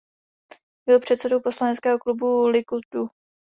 Byl 0.85 0.99
předsedou 0.99 1.39
poslaneckého 1.39 1.99
klubu 1.99 2.47
Likudu. 2.47 3.09